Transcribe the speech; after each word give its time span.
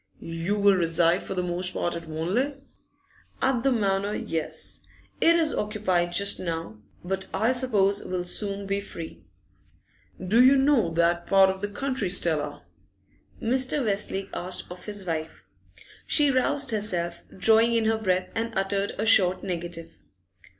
'You 0.17 0.57
will 0.57 0.73
reside 0.75 1.21
for 1.21 1.35
the 1.35 1.43
most 1.43 1.75
part 1.75 1.95
at 1.95 2.07
Wanley?' 2.07 2.55
'At 3.39 3.61
the 3.61 3.71
Manor, 3.71 4.15
yes. 4.15 4.81
It 5.21 5.35
is 5.35 5.53
occupied 5.53 6.11
just 6.11 6.39
now, 6.39 6.79
but 7.03 7.27
I 7.31 7.51
suppose 7.51 8.03
will 8.03 8.23
soon 8.23 8.65
be 8.65 8.81
free.' 8.81 9.23
'Do 10.19 10.43
you 10.43 10.55
know 10.57 10.89
that 10.89 11.27
part 11.27 11.51
of 11.51 11.61
the 11.61 11.67
country, 11.67 12.09
Stella?' 12.09 12.63
Mr. 13.39 13.85
Westlake 13.85 14.31
asked 14.33 14.71
of 14.71 14.85
his 14.85 15.05
wife. 15.05 15.43
She 16.07 16.31
roused 16.31 16.71
herself, 16.71 17.21
drawing 17.37 17.75
in 17.75 17.85
her 17.85 17.99
breath, 17.99 18.31
and 18.33 18.57
uttered 18.57 18.93
a 18.97 19.05
short 19.05 19.43
negative. 19.43 20.01